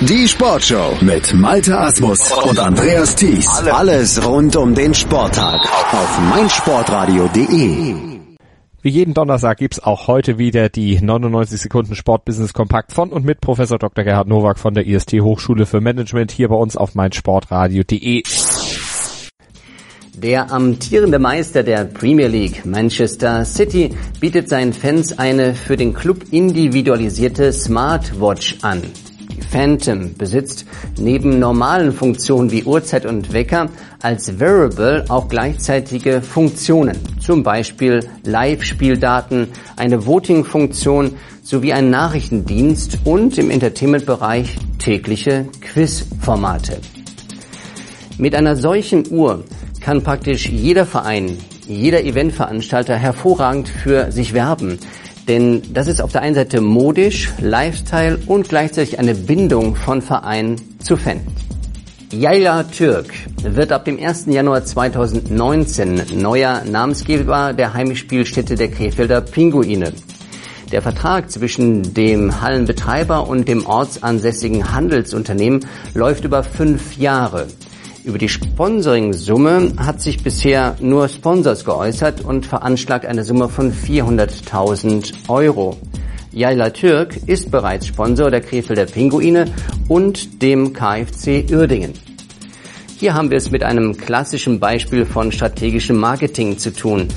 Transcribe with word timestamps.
Die 0.00 0.28
Sportshow 0.28 0.96
mit 1.00 1.34
Malte 1.34 1.76
Asmus 1.76 2.30
und 2.30 2.56
Andreas 2.60 3.16
Thies. 3.16 3.48
Alles 3.68 4.24
rund 4.24 4.54
um 4.54 4.72
den 4.72 4.94
Sporttag 4.94 5.60
auf 5.92 6.20
meinsportradio.de. 6.30 7.94
Wie 8.80 8.88
jeden 8.88 9.12
Donnerstag 9.12 9.58
gibt's 9.58 9.80
auch 9.80 10.06
heute 10.06 10.38
wieder 10.38 10.68
die 10.68 11.00
99 11.00 11.60
Sekunden 11.60 11.96
Sportbusiness 11.96 12.52
Kompakt 12.52 12.92
von 12.92 13.10
und 13.10 13.24
mit 13.24 13.40
Professor 13.40 13.76
Dr. 13.76 14.04
Gerhard 14.04 14.28
Nowak 14.28 14.60
von 14.60 14.72
der 14.72 14.86
IST 14.86 15.14
Hochschule 15.14 15.66
für 15.66 15.80
Management 15.80 16.30
hier 16.30 16.48
bei 16.48 16.54
uns 16.54 16.76
auf 16.76 16.94
meinsportradio.de. 16.94 18.22
Der 20.14 20.52
amtierende 20.52 21.18
Meister 21.18 21.64
der 21.64 21.84
Premier 21.84 22.28
League, 22.28 22.64
Manchester 22.64 23.44
City, 23.44 23.90
bietet 24.20 24.48
seinen 24.48 24.72
Fans 24.72 25.18
eine 25.18 25.54
für 25.54 25.76
den 25.76 25.92
Club 25.92 26.26
individualisierte 26.30 27.52
Smartwatch 27.52 28.58
an. 28.62 28.82
Phantom 29.50 30.14
besitzt 30.14 30.66
neben 30.98 31.38
normalen 31.38 31.92
Funktionen 31.92 32.50
wie 32.50 32.64
Uhrzeit 32.64 33.06
und 33.06 33.32
Wecker 33.32 33.68
als 34.02 34.38
Wearable 34.38 35.04
auch 35.08 35.28
gleichzeitige 35.28 36.22
Funktionen, 36.22 36.96
zum 37.20 37.42
Beispiel 37.42 38.00
Live-Spieldaten, 38.24 39.48
eine 39.76 40.06
Voting-Funktion 40.06 41.16
sowie 41.42 41.72
einen 41.72 41.90
Nachrichtendienst 41.90 42.98
und 43.04 43.38
im 43.38 43.50
Entertainment-Bereich 43.50 44.56
tägliche 44.78 45.46
Quiz-Formate. 45.60 46.78
Mit 48.18 48.34
einer 48.34 48.56
solchen 48.56 49.04
Uhr 49.10 49.44
kann 49.80 50.02
praktisch 50.02 50.48
jeder 50.48 50.84
Verein, 50.84 51.38
jeder 51.66 52.04
Eventveranstalter 52.04 52.96
hervorragend 52.96 53.68
für 53.68 54.10
sich 54.12 54.34
werben. 54.34 54.78
Denn 55.28 55.62
das 55.74 55.86
ist 55.86 56.00
auf 56.00 56.10
der 56.10 56.22
einen 56.22 56.34
Seite 56.34 56.62
modisch, 56.62 57.30
Lifestyle 57.38 58.18
und 58.26 58.48
gleichzeitig 58.48 58.98
eine 58.98 59.14
Bindung 59.14 59.76
von 59.76 60.00
Verein 60.00 60.56
zu 60.82 60.96
Fan. 60.96 61.20
Yayla 62.10 62.62
Türk 62.62 63.12
wird 63.42 63.70
ab 63.70 63.84
dem 63.84 64.02
1. 64.02 64.24
Januar 64.26 64.64
2019 64.64 66.02
neuer 66.14 66.62
Namensgeber 66.64 67.52
der 67.52 67.74
Heimspielstätte 67.74 68.54
der 68.54 68.70
Krefelder 68.70 69.20
Pinguine. 69.20 69.92
Der 70.72 70.80
Vertrag 70.80 71.30
zwischen 71.30 71.92
dem 71.92 72.40
Hallenbetreiber 72.40 73.28
und 73.28 73.46
dem 73.48 73.66
ortsansässigen 73.66 74.72
Handelsunternehmen 74.72 75.66
läuft 75.92 76.24
über 76.24 76.42
fünf 76.42 76.96
Jahre. 76.96 77.48
Über 78.04 78.18
die 78.18 78.28
Sponsoring-Summe 78.28 79.72
hat 79.76 80.00
sich 80.00 80.22
bisher 80.22 80.76
nur 80.80 81.08
Sponsors 81.08 81.64
geäußert 81.64 82.20
und 82.20 82.46
veranschlagt 82.46 83.04
eine 83.04 83.24
Summe 83.24 83.48
von 83.48 83.72
400.000 83.72 85.28
Euro. 85.28 85.76
Jaila 86.32 86.70
Türk 86.70 87.16
ist 87.26 87.50
bereits 87.50 87.86
Sponsor 87.86 88.30
der 88.30 88.40
Krefelder 88.40 88.86
Pinguine 88.86 89.46
und 89.88 90.42
dem 90.42 90.72
KfC 90.72 91.46
Uerdingen. 91.50 91.92
Hier 92.98 93.14
haben 93.14 93.30
wir 93.30 93.38
es 93.38 93.50
mit 93.50 93.62
einem 93.62 93.96
klassischen 93.96 94.58
Beispiel 94.58 95.04
von 95.04 95.30
strategischem 95.30 95.96
Marketing 95.96 96.58
zu 96.58 96.72
tun. 96.72 97.08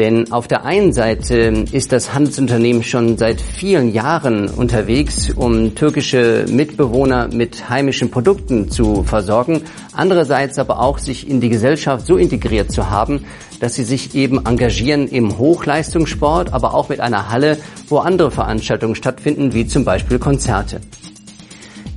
Denn 0.00 0.32
auf 0.32 0.48
der 0.48 0.64
einen 0.64 0.94
Seite 0.94 1.66
ist 1.72 1.92
das 1.92 2.14
Handelsunternehmen 2.14 2.82
schon 2.82 3.18
seit 3.18 3.38
vielen 3.38 3.92
Jahren 3.92 4.48
unterwegs, 4.48 5.28
um 5.28 5.74
türkische 5.74 6.46
Mitbewohner 6.48 7.28
mit 7.28 7.68
heimischen 7.68 8.10
Produkten 8.10 8.70
zu 8.70 9.02
versorgen. 9.02 9.60
Andererseits 9.92 10.58
aber 10.58 10.80
auch 10.80 10.96
sich 10.96 11.28
in 11.28 11.42
die 11.42 11.50
Gesellschaft 11.50 12.06
so 12.06 12.16
integriert 12.16 12.72
zu 12.72 12.88
haben, 12.88 13.26
dass 13.60 13.74
sie 13.74 13.84
sich 13.84 14.14
eben 14.14 14.46
engagieren 14.46 15.06
im 15.06 15.36
Hochleistungssport, 15.36 16.54
aber 16.54 16.72
auch 16.72 16.88
mit 16.88 17.00
einer 17.00 17.28
Halle, 17.28 17.58
wo 17.88 17.98
andere 17.98 18.30
Veranstaltungen 18.30 18.94
stattfinden, 18.94 19.52
wie 19.52 19.66
zum 19.66 19.84
Beispiel 19.84 20.18
Konzerte. 20.18 20.80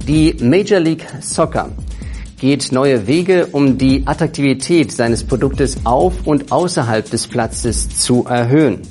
Die 0.10 0.36
Major 0.42 0.82
League 0.82 1.08
Soccer 1.22 1.70
geht 2.44 2.74
neue 2.74 3.08
Wege, 3.08 3.48
um 3.54 3.78
die 3.78 4.06
Attraktivität 4.06 4.92
seines 4.92 5.24
Produktes 5.24 5.78
auf 5.86 6.28
und 6.28 6.52
außerhalb 6.52 7.10
des 7.10 7.26
Platzes 7.26 8.02
zu 8.02 8.26
erhöhen. 8.26 8.82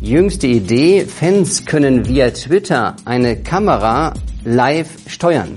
Jüngste 0.00 0.48
Idee, 0.48 1.06
Fans 1.06 1.64
können 1.64 2.08
via 2.08 2.30
Twitter 2.30 2.96
eine 3.04 3.36
Kamera 3.36 4.12
live 4.44 4.88
steuern. 5.06 5.54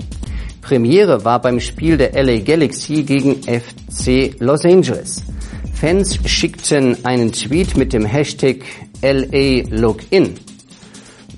Premiere 0.62 1.24
war 1.24 1.42
beim 1.42 1.58
Spiel 1.58 1.96
der 1.96 2.12
LA 2.22 2.38
Galaxy 2.38 3.02
gegen 3.02 3.42
FC 3.42 4.36
Los 4.38 4.64
Angeles. 4.64 5.24
Fans 5.74 6.20
schickten 6.26 7.04
einen 7.04 7.32
Tweet 7.32 7.76
mit 7.76 7.92
dem 7.92 8.04
Hashtag 8.04 8.58
LA 9.02 9.62
Login. 9.70 10.34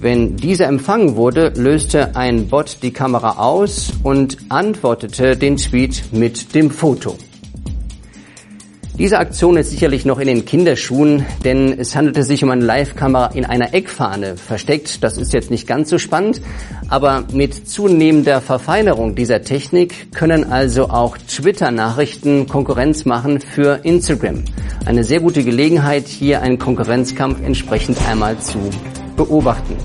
Wenn 0.03 0.37
dieser 0.37 0.67
empfangen 0.67 1.15
wurde, 1.15 1.53
löste 1.55 2.17
ein 2.17 2.49
Bot 2.49 2.79
die 2.83 2.91
Kamera 2.91 3.39
aus 3.39 3.93
und 4.03 4.37
antwortete 4.49 5.37
den 5.37 5.57
Tweet 5.57 6.07
mit 6.11 6.57
dem 6.57 6.73
Foto. 6.73 7.17
Diese 8.99 9.21
Aktion 9.21 9.57
ist 9.57 9.71
sicherlich 9.71 10.05
noch 10.05 10.19
in 10.19 10.27
den 10.27 10.45
Kinderschuhen, 10.45 11.25
denn 11.45 11.79
es 11.79 11.95
handelte 11.95 12.25
sich 12.25 12.43
um 12.43 12.51
eine 12.51 12.65
Live-Kamera 12.65 13.27
in 13.27 13.45
einer 13.45 13.75
Eckfahne 13.75 14.37
versteckt. 14.37 15.05
Das 15.05 15.19
ist 15.19 15.33
jetzt 15.33 15.53
nicht 15.53 15.69
ganz 15.69 15.89
so 15.89 15.99
spannend, 15.99 16.43
aber 16.89 17.23
mit 17.33 17.69
zunehmender 17.69 18.41
Verfeinerung 18.41 19.15
dieser 19.15 19.43
Technik 19.43 20.13
können 20.13 20.51
also 20.51 20.91
auch 20.91 21.17
Twitter-Nachrichten 21.17 22.49
Konkurrenz 22.49 23.05
machen 23.05 23.41
für 23.41 23.81
Instagram. 23.85 24.43
Eine 24.85 25.05
sehr 25.05 25.21
gute 25.21 25.45
Gelegenheit, 25.45 26.09
hier 26.09 26.43
einen 26.43 26.59
Konkurrenzkampf 26.59 27.41
entsprechend 27.41 27.99
einmal 28.09 28.37
zu 28.41 28.59
beobachten. 29.17 29.77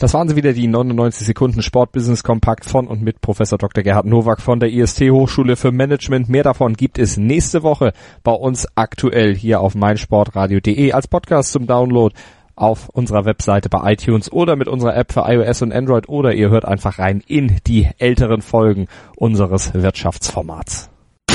Das 0.00 0.14
waren 0.14 0.28
sie 0.28 0.36
wieder, 0.36 0.52
die 0.52 0.68
99 0.68 1.26
Sekunden 1.26 1.60
Sportbusiness 1.60 2.22
Kompakt 2.22 2.64
von 2.64 2.86
und 2.86 3.02
mit 3.02 3.20
Professor 3.20 3.58
Dr. 3.58 3.82
Gerhard 3.82 4.06
Nowak 4.06 4.40
von 4.40 4.60
der 4.60 4.70
IST 4.70 5.10
Hochschule 5.10 5.56
für 5.56 5.72
Management. 5.72 6.28
Mehr 6.28 6.44
davon 6.44 6.74
gibt 6.74 7.00
es 7.00 7.16
nächste 7.16 7.64
Woche 7.64 7.92
bei 8.22 8.30
uns 8.30 8.68
aktuell 8.76 9.34
hier 9.34 9.60
auf 9.60 9.74
meinsportradio.de 9.74 10.92
als 10.92 11.08
Podcast 11.08 11.50
zum 11.50 11.66
Download 11.66 12.14
auf 12.54 12.88
unserer 12.90 13.24
Webseite 13.24 13.68
bei 13.68 13.92
iTunes 13.92 14.30
oder 14.30 14.54
mit 14.54 14.68
unserer 14.68 14.96
App 14.96 15.12
für 15.12 15.24
iOS 15.26 15.62
und 15.62 15.72
Android 15.72 16.08
oder 16.08 16.32
ihr 16.32 16.50
hört 16.50 16.64
einfach 16.64 17.00
rein 17.00 17.20
in 17.26 17.56
die 17.66 17.88
älteren 17.98 18.40
Folgen 18.40 18.86
unseres 19.16 19.74
Wirtschaftsformats. 19.74 20.90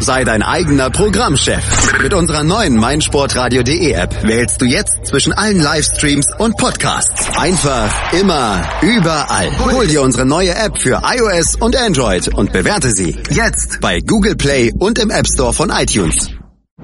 Sei 0.00 0.24
dein 0.24 0.42
eigener 0.42 0.90
Programmchef. 0.90 1.92
Mit 2.02 2.14
unserer 2.14 2.44
neuen 2.44 2.76
meinsportradio.de 2.76 3.92
App 3.92 4.22
wählst 4.22 4.60
du 4.60 4.64
jetzt 4.64 5.06
zwischen 5.06 5.32
allen 5.32 5.60
Livestreams 5.60 6.28
und 6.38 6.56
Podcasts. 6.56 7.26
Einfach, 7.36 7.90
immer, 8.12 8.64
überall. 8.80 9.50
Hol 9.72 9.86
dir 9.86 10.02
unsere 10.02 10.24
neue 10.24 10.54
App 10.54 10.78
für 10.78 11.02
iOS 11.04 11.56
und 11.56 11.76
Android 11.76 12.28
und 12.28 12.52
bewerte 12.52 12.90
sie 12.92 13.16
jetzt 13.30 13.80
bei 13.80 14.00
Google 14.00 14.36
Play 14.36 14.72
und 14.78 14.98
im 14.98 15.10
App 15.10 15.26
Store 15.26 15.52
von 15.52 15.70
iTunes. 15.70 16.28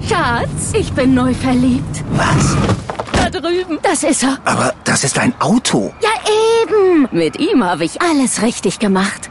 Schatz, 0.09 0.73
ich 0.73 0.93
bin 0.93 1.15
neu 1.15 1.33
verliebt. 1.35 2.05
Was? 2.13 2.57
Da 3.15 3.31
drüben. 3.31 3.79
Das 3.83 4.03
ist 4.03 4.23
er. 4.23 4.39
Aber 4.45 4.75
das 4.85 5.05
ist 5.05 5.19
ein 5.19 5.33
Auto. 5.41 5.95
Ja, 6.03 6.11
eben. 6.63 7.09
Mit 7.13 7.39
ihm 7.39 7.65
habe 7.65 7.85
ich 7.85 8.03
alles 8.03 8.43
richtig 8.43 8.81
gemacht. 8.81 9.31